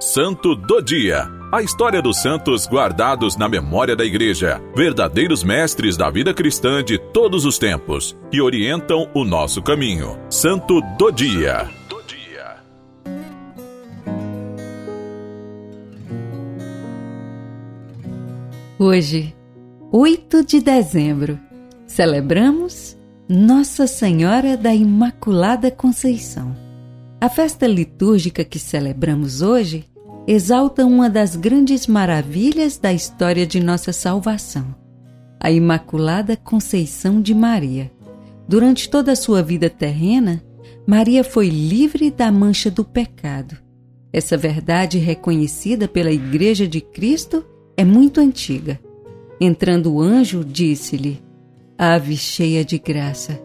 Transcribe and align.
Santo 0.00 0.54
do 0.54 0.80
Dia. 0.80 1.28
A 1.50 1.60
história 1.60 2.00
dos 2.00 2.22
santos 2.22 2.68
guardados 2.68 3.36
na 3.36 3.48
memória 3.48 3.96
da 3.96 4.04
Igreja, 4.04 4.62
verdadeiros 4.72 5.42
mestres 5.42 5.96
da 5.96 6.08
vida 6.08 6.32
cristã 6.32 6.84
de 6.84 6.98
todos 6.98 7.44
os 7.44 7.58
tempos, 7.58 8.16
que 8.30 8.40
orientam 8.40 9.10
o 9.12 9.24
nosso 9.24 9.60
caminho. 9.60 10.16
Santo 10.30 10.80
do 10.96 11.10
Dia. 11.10 11.68
Hoje, 18.78 19.34
8 19.90 20.44
de 20.44 20.60
dezembro, 20.60 21.40
celebramos 21.88 22.96
Nossa 23.28 23.88
Senhora 23.88 24.56
da 24.56 24.72
Imaculada 24.72 25.72
Conceição. 25.72 26.68
A 27.20 27.28
festa 27.28 27.66
litúrgica 27.66 28.44
que 28.44 28.60
celebramos 28.60 29.42
hoje 29.42 29.87
exalta 30.30 30.84
uma 30.84 31.08
das 31.08 31.34
grandes 31.34 31.86
maravilhas 31.86 32.76
da 32.76 32.92
história 32.92 33.46
de 33.46 33.60
nossa 33.60 33.94
salvação, 33.94 34.74
a 35.40 35.50
Imaculada 35.50 36.36
Conceição 36.36 37.22
de 37.22 37.34
Maria. 37.34 37.90
Durante 38.46 38.90
toda 38.90 39.12
a 39.12 39.16
sua 39.16 39.42
vida 39.42 39.70
terrena, 39.70 40.44
Maria 40.86 41.24
foi 41.24 41.48
livre 41.48 42.10
da 42.10 42.30
mancha 42.30 42.70
do 42.70 42.84
pecado. 42.84 43.56
Essa 44.12 44.36
verdade, 44.36 44.98
reconhecida 44.98 45.88
pela 45.88 46.12
Igreja 46.12 46.68
de 46.68 46.82
Cristo, 46.82 47.42
é 47.74 47.82
muito 47.82 48.20
antiga. 48.20 48.78
Entrando 49.40 49.94
o 49.94 50.02
anjo, 50.02 50.44
disse-lhe: 50.44 51.22
Ave 51.78 52.18
cheia 52.18 52.62
de 52.62 52.76
graça, 52.76 53.40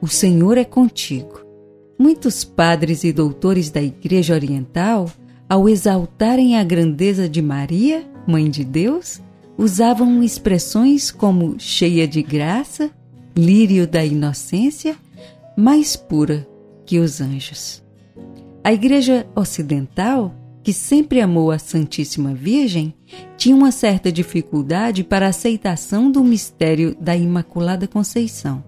o 0.00 0.06
Senhor 0.06 0.56
é 0.56 0.64
contigo. 0.64 1.44
Muitos 1.98 2.44
padres 2.44 3.02
e 3.02 3.12
doutores 3.12 3.72
da 3.72 3.82
Igreja 3.82 4.34
Oriental 4.34 5.10
ao 5.48 5.68
exaltarem 5.68 6.56
a 6.56 6.64
grandeza 6.64 7.28
de 7.28 7.40
Maria, 7.40 8.04
Mãe 8.26 8.50
de 8.50 8.64
Deus, 8.64 9.20
usavam 9.56 10.22
expressões 10.22 11.10
como 11.10 11.58
cheia 11.58 12.06
de 12.06 12.22
graça, 12.22 12.90
lírio 13.36 13.86
da 13.86 14.04
inocência, 14.04 14.96
mais 15.56 15.96
pura 15.96 16.46
que 16.84 16.98
os 16.98 17.20
anjos. 17.20 17.82
A 18.62 18.72
Igreja 18.72 19.26
Ocidental, 19.34 20.34
que 20.62 20.72
sempre 20.72 21.20
amou 21.20 21.50
a 21.50 21.58
Santíssima 21.58 22.34
Virgem, 22.34 22.92
tinha 23.36 23.56
uma 23.56 23.72
certa 23.72 24.12
dificuldade 24.12 25.02
para 25.02 25.26
a 25.26 25.30
aceitação 25.30 26.10
do 26.10 26.22
mistério 26.22 26.94
da 27.00 27.16
Imaculada 27.16 27.88
Conceição. 27.88 28.62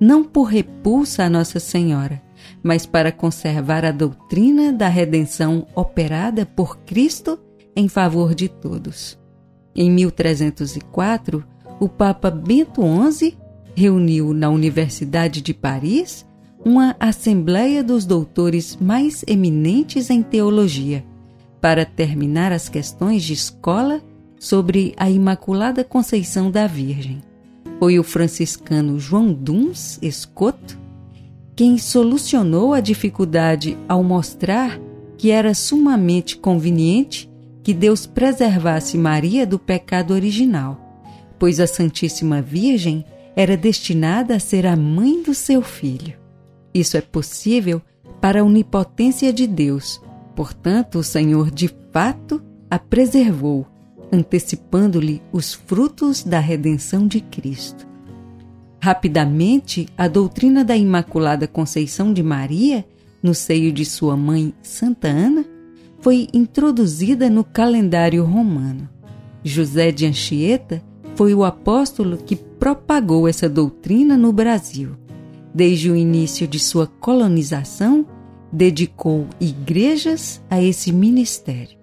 Não 0.00 0.24
por 0.24 0.44
repulsa 0.44 1.24
a 1.24 1.30
Nossa 1.30 1.60
Senhora, 1.60 2.22
mas 2.62 2.86
para 2.86 3.12
conservar 3.12 3.84
a 3.84 3.90
doutrina 3.90 4.72
da 4.72 4.88
redenção 4.88 5.66
operada 5.74 6.44
por 6.44 6.78
Cristo 6.78 7.38
em 7.74 7.88
favor 7.88 8.34
de 8.34 8.48
todos. 8.48 9.18
Em 9.74 9.90
1304, 9.90 11.44
o 11.78 11.88
Papa 11.88 12.30
Bento 12.30 12.82
XI 13.10 13.36
reuniu 13.74 14.34
na 14.34 14.50
Universidade 14.50 15.40
de 15.40 15.54
Paris 15.54 16.26
uma 16.64 16.94
assembleia 17.00 17.82
dos 17.82 18.04
doutores 18.04 18.76
mais 18.76 19.24
eminentes 19.26 20.10
em 20.10 20.22
teologia 20.22 21.04
para 21.60 21.84
terminar 21.84 22.52
as 22.52 22.68
questões 22.68 23.22
de 23.22 23.32
escola 23.32 24.02
sobre 24.38 24.94
a 24.96 25.10
Imaculada 25.10 25.84
Conceição 25.84 26.50
da 26.50 26.66
Virgem. 26.66 27.20
Foi 27.78 27.98
o 27.98 28.02
franciscano 28.02 28.98
João 28.98 29.32
Duns 29.32 29.98
Escoto 30.02 30.78
quem 31.60 31.76
solucionou 31.76 32.72
a 32.72 32.80
dificuldade 32.80 33.76
ao 33.86 34.02
mostrar 34.02 34.80
que 35.18 35.30
era 35.30 35.52
sumamente 35.52 36.38
conveniente 36.38 37.30
que 37.62 37.74
Deus 37.74 38.06
preservasse 38.06 38.96
Maria 38.96 39.46
do 39.46 39.58
pecado 39.58 40.14
original, 40.14 40.80
pois 41.38 41.60
a 41.60 41.66
Santíssima 41.66 42.40
Virgem 42.40 43.04
era 43.36 43.58
destinada 43.58 44.36
a 44.36 44.40
ser 44.40 44.66
a 44.66 44.74
mãe 44.74 45.22
do 45.22 45.34
seu 45.34 45.60
filho. 45.60 46.14
Isso 46.72 46.96
é 46.96 47.02
possível 47.02 47.82
para 48.22 48.40
a 48.40 48.44
onipotência 48.44 49.30
de 49.30 49.46
Deus, 49.46 50.00
portanto, 50.34 50.98
o 51.00 51.04
Senhor 51.04 51.50
de 51.50 51.68
fato 51.92 52.42
a 52.70 52.78
preservou, 52.78 53.66
antecipando-lhe 54.10 55.20
os 55.30 55.52
frutos 55.52 56.24
da 56.24 56.40
redenção 56.40 57.06
de 57.06 57.20
Cristo. 57.20 57.89
Rapidamente, 58.82 59.86
a 59.96 60.08
doutrina 60.08 60.64
da 60.64 60.74
Imaculada 60.74 61.46
Conceição 61.46 62.14
de 62.14 62.22
Maria, 62.22 62.82
no 63.22 63.34
seio 63.34 63.70
de 63.70 63.84
sua 63.84 64.16
mãe 64.16 64.54
Santa 64.62 65.06
Ana, 65.06 65.44
foi 66.00 66.28
introduzida 66.32 67.28
no 67.28 67.44
calendário 67.44 68.24
romano. 68.24 68.88
José 69.44 69.92
de 69.92 70.06
Anchieta 70.06 70.82
foi 71.14 71.34
o 71.34 71.44
apóstolo 71.44 72.16
que 72.16 72.34
propagou 72.34 73.28
essa 73.28 73.50
doutrina 73.50 74.16
no 74.16 74.32
Brasil. 74.32 74.96
Desde 75.54 75.90
o 75.90 75.96
início 75.96 76.48
de 76.48 76.58
sua 76.58 76.86
colonização, 76.86 78.06
dedicou 78.50 79.26
igrejas 79.38 80.40
a 80.48 80.62
esse 80.62 80.90
ministério. 80.90 81.78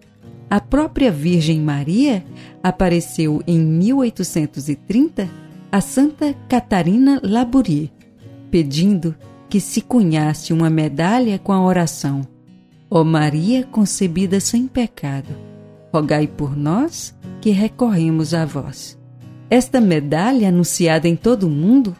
A 0.49 0.59
própria 0.59 1.11
Virgem 1.11 1.61
Maria 1.61 2.25
apareceu 2.63 3.43
em 3.45 3.59
1830 3.59 5.46
a 5.71 5.81
Santa 5.81 6.33
Catarina 6.47 7.19
Labourier, 7.23 7.89
pedindo 8.49 9.15
que 9.49 9.59
se 9.59 9.81
cunhasse 9.81 10.53
uma 10.53 10.69
medalha 10.69 11.37
com 11.39 11.51
a 11.51 11.61
oração: 11.61 12.21
Ó 12.89 13.03
Maria 13.03 13.63
concebida 13.65 14.39
sem 14.39 14.67
pecado, 14.67 15.29
rogai 15.93 16.27
por 16.27 16.55
nós 16.55 17.15
que 17.41 17.49
recorremos 17.51 18.33
a 18.33 18.45
vós. 18.45 18.97
Esta 19.49 19.79
medalha, 19.79 20.49
anunciada 20.49 21.07
em 21.07 21.15
todo 21.15 21.47
o 21.47 21.49
mundo, 21.49 21.95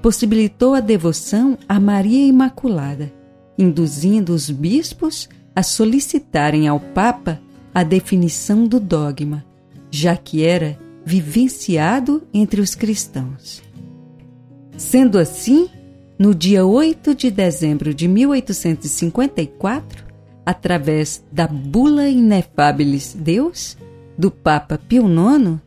possibilitou 0.00 0.74
a 0.74 0.80
devoção 0.80 1.58
a 1.68 1.80
Maria 1.80 2.26
Imaculada, 2.26 3.12
induzindo 3.58 4.32
os 4.32 4.50
bispos 4.50 5.28
a 5.54 5.62
solicitarem 5.62 6.68
ao 6.68 6.78
Papa 6.78 7.40
a 7.74 7.82
definição 7.82 8.66
do 8.66 8.78
dogma, 8.78 9.44
já 9.90 10.16
que 10.16 10.44
era 10.44 10.78
vivenciado 11.04 12.22
entre 12.32 12.60
os 12.60 12.74
cristãos. 12.74 13.62
Sendo 14.76 15.18
assim, 15.18 15.68
no 16.18 16.34
dia 16.34 16.64
8 16.64 17.14
de 17.14 17.30
dezembro 17.30 17.92
de 17.92 18.08
1854, 18.08 20.04
através 20.44 21.22
da 21.30 21.46
Bula 21.46 22.08
Inefabilis 22.08 23.16
Deus, 23.18 23.76
do 24.16 24.30
Papa 24.30 24.78
Pio 24.78 25.04
IX, 25.06 25.60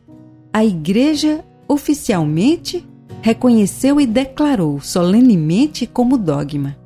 a 0.52 0.64
Igreja 0.64 1.44
oficialmente 1.68 2.86
reconheceu 3.20 4.00
e 4.00 4.06
declarou 4.06 4.80
solenemente 4.80 5.86
como 5.86 6.16
dogma: 6.16 6.76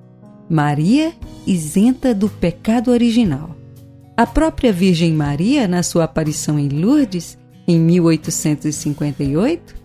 Maria 0.48 1.12
isenta 1.46 2.14
do 2.14 2.28
pecado 2.28 2.90
original. 2.90 3.56
A 4.16 4.26
própria 4.26 4.72
Virgem 4.72 5.12
Maria, 5.12 5.66
na 5.66 5.82
sua 5.82 6.04
aparição 6.04 6.58
em 6.58 6.68
Lourdes, 6.68 7.38
em 7.70 7.78
1858, 7.78 9.76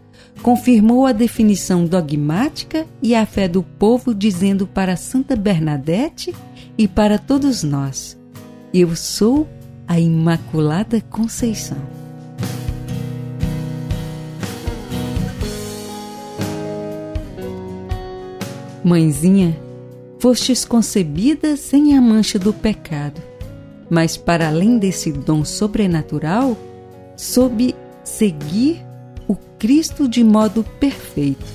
confirmou 0.41 1.05
a 1.05 1.11
definição 1.11 1.85
dogmática 1.85 2.87
e 3.01 3.13
a 3.13 3.25
fé 3.25 3.47
do 3.47 3.61
povo, 3.61 4.13
dizendo 4.13 4.65
para 4.65 4.95
Santa 4.95 5.35
Bernadette 5.35 6.33
e 6.77 6.87
para 6.87 7.19
todos 7.19 7.61
nós: 7.61 8.17
Eu 8.73 8.95
sou 8.95 9.47
a 9.87 9.99
Imaculada 9.99 10.99
Conceição. 10.99 11.77
Mãezinha, 18.83 19.57
fostes 20.19 20.65
concebida 20.65 21.55
sem 21.55 21.95
a 21.97 22.01
mancha 22.01 22.37
do 22.37 22.53
pecado, 22.53 23.21
mas 23.89 24.15
para 24.15 24.47
além 24.47 24.77
desse 24.77 25.11
dom 25.11 25.43
sobrenatural, 25.43 26.55
sob 27.15 27.73
seguir 28.03 28.85
o 29.27 29.35
Cristo 29.57 30.07
de 30.07 30.23
modo 30.23 30.63
perfeito. 30.79 31.45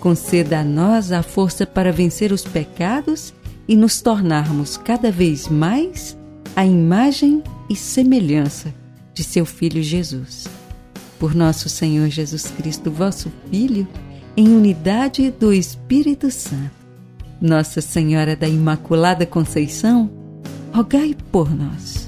Conceda 0.00 0.60
a 0.60 0.64
nós 0.64 1.12
a 1.12 1.22
força 1.22 1.66
para 1.66 1.92
vencer 1.92 2.32
os 2.32 2.42
pecados 2.44 3.32
e 3.68 3.76
nos 3.76 4.00
tornarmos 4.00 4.76
cada 4.76 5.10
vez 5.10 5.48
mais 5.48 6.16
a 6.56 6.66
imagem 6.66 7.42
e 7.68 7.76
semelhança 7.76 8.74
de 9.14 9.22
seu 9.22 9.46
Filho 9.46 9.82
Jesus. 9.82 10.46
Por 11.18 11.34
nosso 11.34 11.68
Senhor 11.68 12.08
Jesus 12.08 12.46
Cristo, 12.56 12.90
vosso 12.90 13.30
Filho, 13.50 13.86
em 14.36 14.48
unidade 14.48 15.30
do 15.30 15.52
Espírito 15.52 16.30
Santo. 16.30 16.82
Nossa 17.40 17.80
Senhora 17.80 18.34
da 18.34 18.48
Imaculada 18.48 19.26
Conceição, 19.26 20.10
rogai 20.72 21.14
por 21.30 21.54
nós. 21.54 22.01